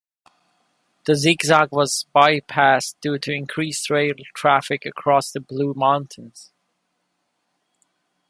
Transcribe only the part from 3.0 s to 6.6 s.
due to increased rail traffic across the Blue Mountains.